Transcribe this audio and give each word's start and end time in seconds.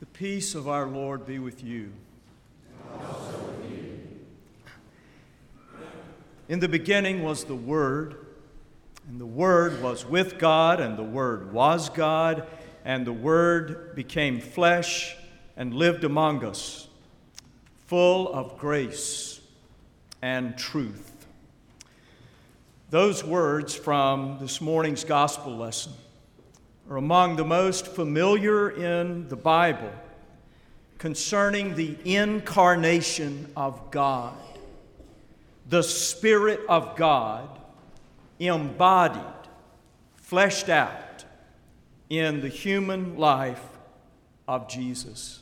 The 0.00 0.06
peace 0.06 0.54
of 0.54 0.66
our 0.66 0.86
Lord 0.86 1.26
be 1.26 1.38
with 1.38 1.62
you. 1.62 1.92
In 6.48 6.58
the 6.58 6.70
beginning 6.70 7.22
was 7.22 7.44
the 7.44 7.54
Word, 7.54 8.16
and 9.06 9.20
the 9.20 9.26
Word 9.26 9.82
was 9.82 10.06
with 10.06 10.38
God, 10.38 10.80
and 10.80 10.96
the 10.96 11.02
Word 11.02 11.52
was 11.52 11.90
God, 11.90 12.46
and 12.82 13.06
the 13.06 13.12
Word 13.12 13.94
became 13.94 14.40
flesh 14.40 15.14
and 15.54 15.74
lived 15.74 16.02
among 16.02 16.46
us, 16.46 16.88
full 17.86 18.32
of 18.32 18.56
grace 18.56 19.42
and 20.22 20.56
truth. 20.56 21.26
Those 22.88 23.22
words 23.22 23.74
from 23.74 24.38
this 24.40 24.62
morning's 24.62 25.04
gospel 25.04 25.54
lesson 25.54 25.92
are 26.90 26.96
among 26.96 27.36
the 27.36 27.44
most 27.44 27.86
familiar 27.86 28.68
in 28.68 29.28
the 29.28 29.36
Bible 29.36 29.92
concerning 30.98 31.76
the 31.76 31.96
incarnation 32.04 33.48
of 33.56 33.92
God, 33.92 34.34
the 35.68 35.84
Spirit 35.84 36.60
of 36.68 36.96
God 36.96 37.48
embodied, 38.40 39.22
fleshed 40.16 40.68
out 40.68 41.24
in 42.08 42.40
the 42.40 42.48
human 42.48 43.16
life 43.16 43.62
of 44.48 44.68
Jesus. 44.68 45.38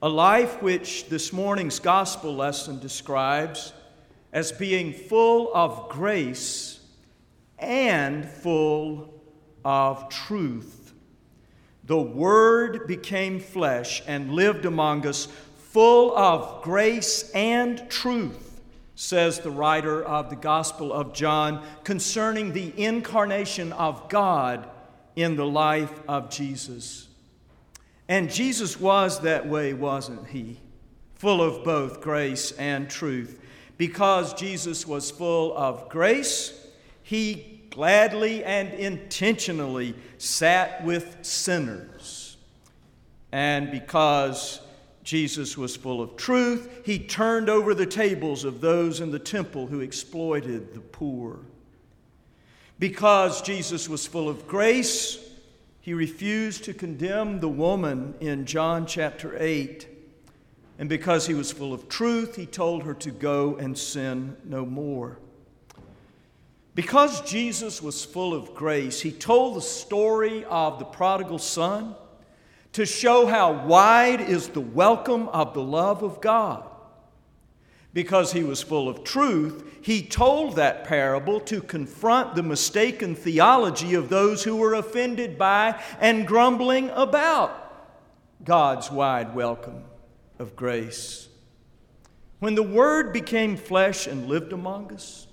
A 0.00 0.08
life 0.08 0.62
which 0.62 1.06
this 1.10 1.34
morning's 1.34 1.78
gospel 1.78 2.34
lesson 2.34 2.80
describes 2.80 3.74
as 4.32 4.52
being 4.52 4.94
full 4.94 5.54
of 5.54 5.90
grace 5.90 6.80
and 7.58 8.26
full 8.26 9.13
of 9.64 10.08
truth. 10.08 10.92
The 11.84 12.00
Word 12.00 12.86
became 12.86 13.40
flesh 13.40 14.02
and 14.06 14.32
lived 14.32 14.64
among 14.64 15.06
us, 15.06 15.26
full 15.70 16.16
of 16.16 16.62
grace 16.62 17.30
and 17.32 17.88
truth, 17.90 18.60
says 18.94 19.40
the 19.40 19.50
writer 19.50 20.02
of 20.02 20.30
the 20.30 20.36
Gospel 20.36 20.92
of 20.92 21.12
John 21.12 21.64
concerning 21.84 22.52
the 22.52 22.72
incarnation 22.80 23.72
of 23.72 24.08
God 24.08 24.68
in 25.16 25.36
the 25.36 25.46
life 25.46 25.92
of 26.08 26.30
Jesus. 26.30 27.08
And 28.08 28.30
Jesus 28.30 28.78
was 28.78 29.20
that 29.20 29.46
way, 29.46 29.72
wasn't 29.72 30.28
he? 30.28 30.58
Full 31.14 31.42
of 31.42 31.64
both 31.64 32.00
grace 32.00 32.52
and 32.52 32.88
truth. 32.88 33.40
Because 33.76 34.34
Jesus 34.34 34.86
was 34.86 35.10
full 35.10 35.56
of 35.56 35.88
grace, 35.88 36.52
he 37.02 37.53
gladly 37.74 38.44
and 38.44 38.72
intentionally 38.74 39.94
sat 40.16 40.84
with 40.84 41.18
sinners. 41.22 42.36
And 43.32 43.72
because 43.72 44.60
Jesus 45.02 45.58
was 45.58 45.74
full 45.74 46.00
of 46.00 46.16
truth, 46.16 46.82
he 46.84 47.00
turned 47.00 47.50
over 47.50 47.74
the 47.74 47.84
tables 47.84 48.44
of 48.44 48.60
those 48.60 49.00
in 49.00 49.10
the 49.10 49.18
temple 49.18 49.66
who 49.66 49.80
exploited 49.80 50.72
the 50.72 50.80
poor. 50.80 51.40
Because 52.78 53.42
Jesus 53.42 53.88
was 53.88 54.06
full 54.06 54.28
of 54.28 54.46
grace, 54.46 55.18
he 55.80 55.94
refused 55.94 56.64
to 56.64 56.74
condemn 56.74 57.40
the 57.40 57.48
woman 57.48 58.14
in 58.20 58.46
John 58.46 58.86
chapter 58.86 59.36
8. 59.36 59.88
And 60.78 60.88
because 60.88 61.26
he 61.26 61.34
was 61.34 61.50
full 61.50 61.72
of 61.72 61.88
truth, 61.88 62.36
he 62.36 62.46
told 62.46 62.84
her 62.84 62.94
to 62.94 63.10
go 63.10 63.56
and 63.56 63.76
sin 63.76 64.36
no 64.44 64.64
more. 64.64 65.18
Because 66.74 67.20
Jesus 67.20 67.80
was 67.80 68.04
full 68.04 68.34
of 68.34 68.54
grace, 68.54 69.00
he 69.00 69.12
told 69.12 69.54
the 69.54 69.62
story 69.62 70.44
of 70.46 70.78
the 70.78 70.84
prodigal 70.84 71.38
son 71.38 71.94
to 72.72 72.84
show 72.84 73.26
how 73.26 73.52
wide 73.66 74.20
is 74.20 74.48
the 74.48 74.60
welcome 74.60 75.28
of 75.28 75.54
the 75.54 75.62
love 75.62 76.02
of 76.02 76.20
God. 76.20 76.68
Because 77.92 78.32
he 78.32 78.42
was 78.42 78.60
full 78.60 78.88
of 78.88 79.04
truth, 79.04 79.78
he 79.82 80.02
told 80.02 80.56
that 80.56 80.82
parable 80.82 81.38
to 81.42 81.60
confront 81.60 82.34
the 82.34 82.42
mistaken 82.42 83.14
theology 83.14 83.94
of 83.94 84.08
those 84.08 84.42
who 84.42 84.56
were 84.56 84.74
offended 84.74 85.38
by 85.38 85.80
and 86.00 86.26
grumbling 86.26 86.90
about 86.90 87.60
God's 88.44 88.90
wide 88.90 89.32
welcome 89.32 89.84
of 90.40 90.56
grace. 90.56 91.28
When 92.40 92.56
the 92.56 92.64
Word 92.64 93.12
became 93.12 93.56
flesh 93.56 94.08
and 94.08 94.26
lived 94.26 94.52
among 94.52 94.92
us, 94.92 95.28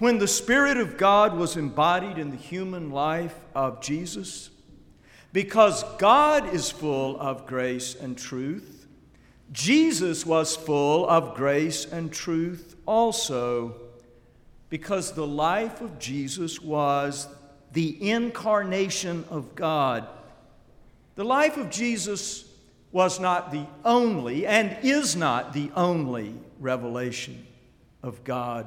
when 0.00 0.16
the 0.16 0.26
Spirit 0.26 0.78
of 0.78 0.96
God 0.96 1.36
was 1.36 1.58
embodied 1.58 2.16
in 2.16 2.30
the 2.30 2.36
human 2.36 2.90
life 2.90 3.36
of 3.54 3.82
Jesus, 3.82 4.48
because 5.30 5.84
God 5.98 6.54
is 6.54 6.70
full 6.70 7.20
of 7.20 7.46
grace 7.46 7.94
and 7.94 8.16
truth, 8.16 8.86
Jesus 9.52 10.24
was 10.24 10.56
full 10.56 11.06
of 11.06 11.34
grace 11.34 11.84
and 11.84 12.10
truth 12.10 12.76
also, 12.86 13.74
because 14.70 15.12
the 15.12 15.26
life 15.26 15.82
of 15.82 15.98
Jesus 15.98 16.62
was 16.62 17.28
the 17.72 18.10
incarnation 18.10 19.26
of 19.28 19.54
God. 19.54 20.08
The 21.14 21.24
life 21.24 21.58
of 21.58 21.68
Jesus 21.68 22.50
was 22.90 23.20
not 23.20 23.52
the 23.52 23.66
only 23.84 24.46
and 24.46 24.78
is 24.82 25.14
not 25.14 25.52
the 25.52 25.70
only 25.76 26.34
revelation 26.58 27.46
of 28.02 28.24
God. 28.24 28.66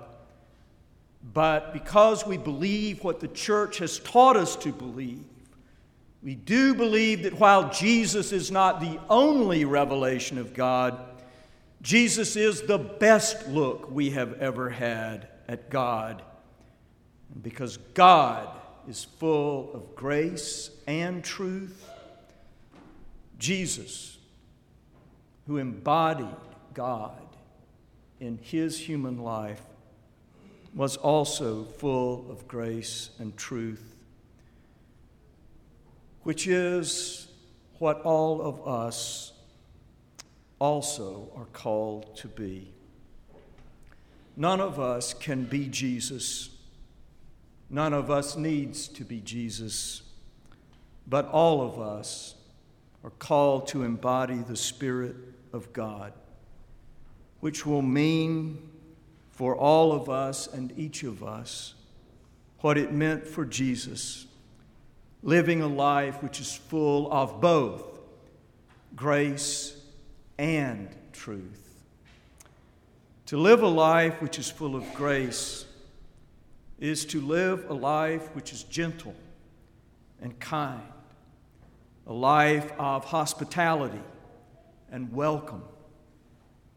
But 1.32 1.72
because 1.72 2.26
we 2.26 2.38
believe 2.38 3.04
what 3.04 3.20
the 3.20 3.30
church 3.30 3.78
has 3.78 4.00
taught 4.00 4.36
us 4.36 4.56
to 4.58 4.74
believe, 4.74 5.24
we 6.22 6.36
do 6.36 6.74
believe 6.74 7.24
that 7.24 7.40
while 7.40 7.70
Jesus 7.70 8.32
is 8.32 8.52
not 8.52 8.80
the 8.80 9.00
only 9.10 9.66
revelation 9.66 10.38
of 10.38 10.54
God, 10.54 11.00
Jesus 11.82 12.36
is 12.36 12.62
the 12.62 12.78
best 12.78 13.48
look 13.50 13.92
we 13.92 14.12
have 14.12 14.42
ever 14.42 14.70
had 14.70 15.28
at 15.48 15.70
God. 15.70 16.22
And 17.34 17.44
because 17.44 17.78
God 17.94 18.50
is 18.88 19.04
full 19.04 19.72
of 19.74 19.96
grace 19.96 20.70
and 20.88 21.24
truth, 21.24 21.90
Jesus, 23.38 24.18
who 25.48 25.58
embodied 25.58 26.28
God 26.74 27.22
in 28.22 28.40
his 28.42 28.80
human 28.80 29.18
life, 29.18 29.62
was 30.76 30.98
also 30.98 31.64
full 31.64 32.30
of 32.32 32.48
grace 32.48 33.12
and 33.20 33.36
truth, 33.38 33.96
which 36.24 36.48
is 36.48 37.28
what 37.80 38.02
all 38.02 38.42
of 38.42 38.68
us 38.68 39.34
also 40.60 41.30
are 41.36 41.46
called 41.46 42.16
to 42.16 42.28
be. 42.28 42.72
None 44.36 44.62
of 44.62 44.80
us 44.80 45.14
can 45.14 45.44
be 45.44 45.68
Jesus. 45.68 46.50
None 47.70 47.94
of 47.94 48.10
us 48.10 48.36
needs 48.36 48.88
to 48.90 49.04
be 49.04 49.20
Jesus. 49.20 50.02
But 51.08 51.28
all 51.28 51.62
of 51.62 51.80
us 51.80 52.36
are 53.04 53.12
called 53.12 53.68
to 53.68 53.84
embody 53.84 54.38
the 54.38 54.56
Spirit 54.56 55.16
of 55.52 55.72
God, 55.74 56.14
which 57.42 57.66
will 57.66 57.82
mean 57.82 58.70
for 59.34 59.58
all 59.58 59.92
of 59.92 60.10
us 60.10 60.48
and 60.48 60.72
each 60.78 61.04
of 61.04 61.24
us 61.24 61.74
what 62.60 62.78
it 62.78 62.94
meant 62.94 63.28
for 63.28 63.44
Jesus, 63.44 64.26
living 65.22 65.62
a 65.62 65.68
life 65.68 66.24
which 66.24 66.40
is 66.40 66.56
full 66.56 67.12
of 67.12 67.42
both 67.42 68.00
grace 68.96 69.76
and 70.38 70.88
truth. 71.12 71.84
To 73.28 73.38
live 73.38 73.64
a 73.64 73.68
life 73.68 74.22
which 74.22 74.40
is 74.40 74.50
full 74.50 74.76
of 74.76 74.94
grace 74.94 75.66
is 76.80 77.04
to 77.06 77.20
live 77.20 77.70
a 77.70 77.74
life 77.74 78.34
which 78.36 78.54
is 78.54 78.64
gentle 78.64 79.16
and 80.22 80.40
kind, 80.40 80.82
a 82.06 82.14
life 82.14 82.72
of 82.78 83.04
hospitality 83.06 84.02
and 84.92 85.12
welcome, 85.12 85.64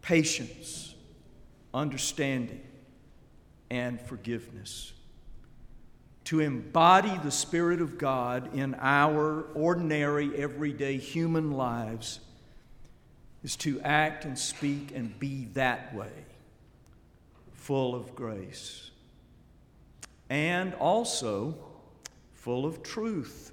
patience 0.00 0.95
understanding, 1.76 2.62
and 3.70 4.00
forgiveness. 4.00 4.93
To 6.25 6.40
embody 6.40 7.17
the 7.23 7.31
Spirit 7.31 7.81
of 7.81 7.99
God 7.99 8.55
in 8.55 8.75
our 8.81 9.43
ordinary, 9.55 10.34
everyday 10.37 10.96
human 10.96 11.52
lives 11.52 12.20
is 13.44 13.55
to 13.56 13.81
act 13.82 14.25
and 14.25 14.37
speak 14.37 14.93
and 14.94 15.17
be 15.20 15.44
that 15.55 15.94
way, 15.94 16.11
full 17.52 17.94
of 17.94 18.17
grace, 18.17 18.90
and 20.28 20.75
also 20.75 21.56
full 22.34 22.67
of 22.67 22.82
truth, 22.82 23.52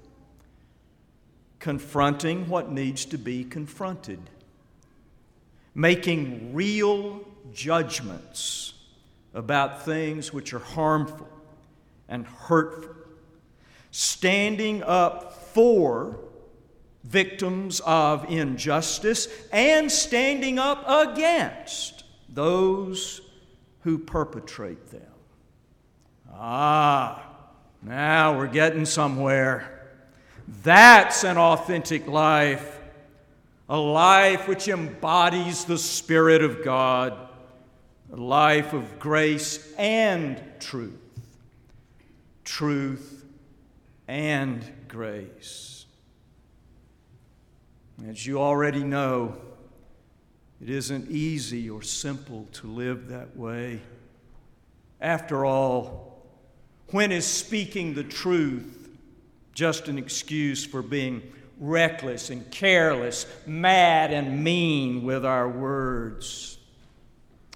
confronting 1.60 2.48
what 2.48 2.72
needs 2.72 3.04
to 3.04 3.18
be 3.18 3.44
confronted, 3.44 4.18
making 5.74 6.54
real 6.54 7.20
judgments 7.52 8.74
about 9.34 9.84
things 9.84 10.32
which 10.32 10.54
are 10.54 10.60
harmful 10.60 11.28
and 12.08 12.26
hurtful, 12.26 12.94
standing 13.90 14.82
up 14.82 15.32
for 15.52 16.18
victims 17.04 17.80
of 17.84 18.30
injustice 18.30 19.28
and 19.52 19.90
standing 19.92 20.58
up 20.58 20.84
against 20.88 22.04
those 22.28 23.20
who 23.82 23.98
perpetrate 23.98 24.90
them. 24.90 25.02
Ah, 26.32 27.22
now 27.82 28.36
we're 28.36 28.46
getting 28.46 28.86
somewhere. 28.86 29.70
That's 30.62 31.24
an 31.24 31.36
authentic 31.36 32.06
life, 32.06 32.80
a 33.68 33.78
life 33.78 34.48
which 34.48 34.68
embodies 34.68 35.64
the 35.64 35.78
Spirit 35.78 36.42
of 36.42 36.64
God, 36.64 37.28
a 38.12 38.16
life 38.16 38.72
of 38.72 38.98
grace 38.98 39.72
and 39.78 40.42
truth. 40.60 40.98
Truth 42.44 43.24
and 44.06 44.64
grace. 44.88 45.86
As 48.06 48.26
you 48.26 48.40
already 48.40 48.82
know, 48.82 49.36
it 50.60 50.68
isn't 50.68 51.10
easy 51.10 51.70
or 51.70 51.82
simple 51.82 52.48
to 52.52 52.66
live 52.66 53.08
that 53.08 53.36
way. 53.36 53.80
After 55.00 55.44
all, 55.44 56.22
when 56.88 57.12
is 57.12 57.26
speaking 57.26 57.94
the 57.94 58.04
truth 58.04 58.88
just 59.52 59.88
an 59.88 59.98
excuse 59.98 60.64
for 60.64 60.82
being 60.82 61.22
reckless 61.60 62.30
and 62.30 62.50
careless, 62.50 63.26
mad 63.46 64.12
and 64.12 64.42
mean 64.42 65.04
with 65.04 65.24
our 65.24 65.48
words? 65.48 66.58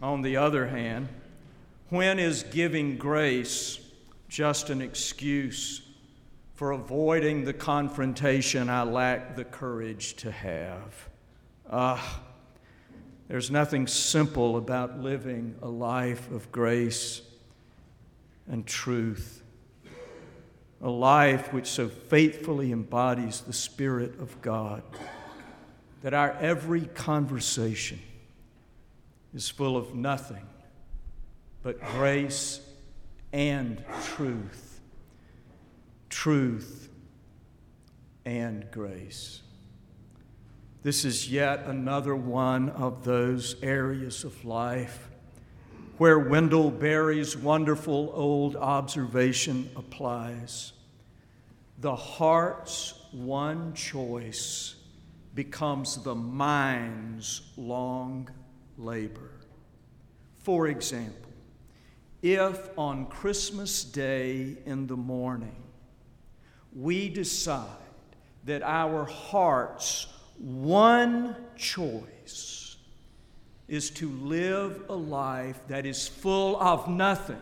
On 0.01 0.23
the 0.23 0.37
other 0.37 0.69
hand, 0.69 1.09
when 1.89 2.21
is 2.21 2.45
giving 2.45 2.99
grace 2.99 3.81
just 4.29 4.71
an 4.71 4.81
excuse 4.81 5.83
for 6.55 6.71
avoiding 6.71 7.45
the 7.45 7.53
confrontation 7.53 8.69
I 8.71 8.83
lack 8.83 9.35
the 9.35 9.45
courage 9.45 10.15
to 10.17 10.31
have? 10.31 11.09
Ah, 11.69 12.21
there's 13.27 13.51
nothing 13.51 13.89
simple 13.89 14.57
about 14.57 15.01
living 15.01 15.57
a 15.63 15.69
life 15.69 16.31
of 16.31 16.51
grace 16.53 17.23
and 18.47 18.65
truth, 18.65 19.43
a 20.81 20.89
life 20.89 21.53
which 21.53 21.67
so 21.67 21.89
faithfully 21.89 22.71
embodies 22.71 23.41
the 23.41 23.53
Spirit 23.53 24.21
of 24.21 24.41
God 24.43 24.83
that 26.03 26.15
our 26.15 26.33
every 26.41 26.83
conversation 26.87 27.99
is 29.35 29.49
full 29.49 29.77
of 29.77 29.95
nothing 29.95 30.47
but 31.63 31.81
grace 31.93 32.61
and 33.33 33.85
truth. 34.05 34.81
Truth 36.09 36.89
and 38.25 38.71
grace. 38.71 39.43
This 40.83 41.05
is 41.05 41.31
yet 41.31 41.65
another 41.67 42.15
one 42.15 42.71
of 42.71 43.05
those 43.05 43.57
areas 43.63 44.25
of 44.25 44.45
life 44.45 45.09
where 45.99 46.19
Wendell 46.19 46.71
Berry's 46.71 47.37
wonderful 47.37 48.13
old 48.15 48.55
observation 48.55 49.69
applies. 49.75 50.73
The 51.81 51.97
heart's 51.97 52.95
one 53.11 53.75
choice 53.75 54.77
becomes 55.35 56.03
the 56.03 56.15
mind's 56.15 57.43
long 57.57 58.31
labor. 58.79 59.31
For 60.43 60.69
example, 60.69 61.31
if 62.23 62.71
on 62.79 63.07
Christmas 63.07 63.85
Day 63.85 64.57
in 64.65 64.87
the 64.87 64.97
morning 64.97 65.63
we 66.73 67.09
decide 67.09 67.67
that 68.45 68.63
our 68.63 69.05
heart's 69.05 70.07
one 70.39 71.37
choice 71.57 72.77
is 73.67 73.91
to 73.91 74.09
live 74.09 74.85
a 74.89 74.95
life 74.95 75.61
that 75.69 75.85
is 75.85 76.09
full 76.09 76.61
of 76.61 76.89
nothing 76.89 77.41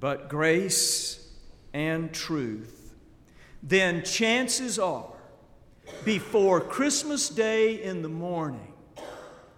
but 0.00 0.28
grace 0.28 1.30
and 1.74 2.12
truth, 2.12 2.94
then 3.62 4.02
chances 4.02 4.78
are, 4.78 5.12
before 6.04 6.60
Christmas 6.60 7.28
Day 7.28 7.82
in 7.82 8.02
the 8.02 8.08
morning 8.08 8.71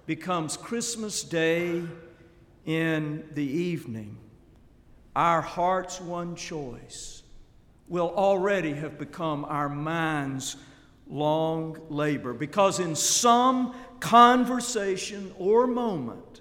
becomes 0.06 0.56
Christmas 0.56 1.22
Day 1.22 1.82
in 2.66 3.24
the 3.34 3.44
evening, 3.44 4.16
our 5.14 5.40
heart's 5.40 6.00
one 6.00 6.34
choice 6.36 7.22
will 7.88 8.12
already 8.16 8.72
have 8.72 8.98
become 8.98 9.44
our 9.44 9.68
mind's 9.68 10.56
long 11.08 11.78
labor. 11.88 12.32
Because 12.32 12.80
in 12.80 12.96
some 12.96 13.74
conversation 14.00 15.32
or 15.38 15.66
moment, 15.66 16.40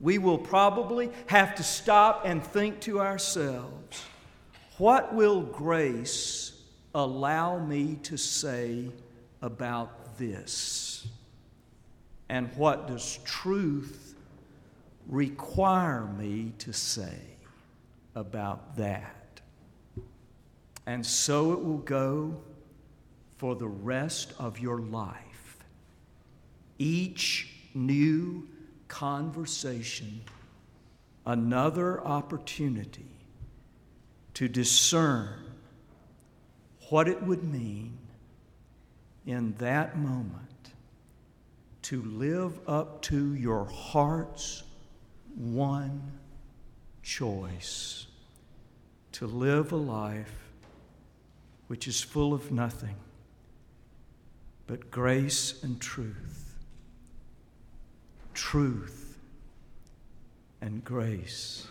we 0.00 0.18
will 0.18 0.38
probably 0.38 1.10
have 1.26 1.54
to 1.56 1.62
stop 1.62 2.22
and 2.24 2.42
think 2.42 2.80
to 2.80 3.00
ourselves 3.00 4.02
what 4.78 5.14
will 5.14 5.42
grace 5.42 6.60
allow 6.94 7.58
me 7.58 7.96
to 8.02 8.16
say 8.16 8.88
about 9.40 10.18
this? 10.18 10.91
And 12.32 12.48
what 12.56 12.88
does 12.88 13.18
truth 13.26 14.14
require 15.06 16.06
me 16.06 16.54
to 16.60 16.72
say 16.72 17.18
about 18.14 18.74
that? 18.78 19.42
And 20.86 21.04
so 21.04 21.52
it 21.52 21.62
will 21.62 21.76
go 21.76 22.40
for 23.36 23.54
the 23.54 23.68
rest 23.68 24.32
of 24.38 24.58
your 24.58 24.78
life. 24.78 25.58
Each 26.78 27.50
new 27.74 28.48
conversation, 28.88 30.22
another 31.26 32.02
opportunity 32.02 33.18
to 34.32 34.48
discern 34.48 35.52
what 36.88 37.08
it 37.08 37.22
would 37.22 37.44
mean 37.44 37.98
in 39.26 39.52
that 39.58 39.98
moment 39.98 40.51
to 41.82 42.02
live 42.02 42.58
up 42.68 43.02
to 43.02 43.34
your 43.34 43.64
heart's 43.64 44.62
one 45.34 46.12
choice 47.02 48.06
to 49.12 49.26
live 49.26 49.72
a 49.72 49.76
life 49.76 50.48
which 51.66 51.86
is 51.86 52.00
full 52.00 52.32
of 52.32 52.50
nothing 52.50 52.96
but 54.66 54.90
grace 54.90 55.62
and 55.62 55.80
truth. 55.80 56.54
Truth 58.32 59.18
and 60.60 60.82
grace. 60.82 61.66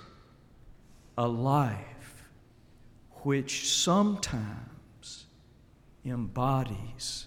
A 1.17 1.27
life 1.27 2.25
which 3.23 3.69
sometimes 3.69 5.25
embodies 6.05 7.25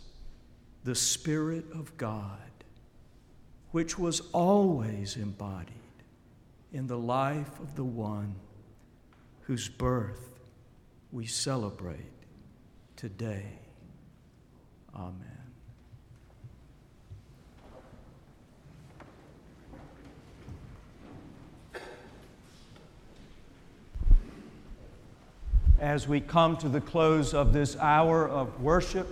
the 0.84 0.94
Spirit 0.94 1.64
of 1.72 1.96
God, 1.96 2.38
which 3.74 3.98
was 3.98 4.20
always 4.30 5.16
embodied 5.16 5.74
in 6.72 6.86
the 6.86 6.96
life 6.96 7.58
of 7.58 7.74
the 7.74 7.82
one 7.82 8.32
whose 9.40 9.68
birth 9.68 10.38
we 11.10 11.26
celebrate 11.26 12.12
today. 12.94 13.58
Amen. 14.94 15.18
as 25.80 26.06
we 26.06 26.20
come 26.20 26.56
to 26.56 26.68
the 26.68 26.80
close 26.80 27.34
of 27.34 27.52
this 27.52 27.76
hour 27.78 28.28
of 28.28 28.62
worship. 28.62 29.08